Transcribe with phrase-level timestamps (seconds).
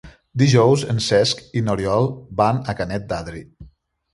[0.41, 2.09] Dijous en Cesc i n'Oriol
[2.41, 3.45] van a Canet d'Adri.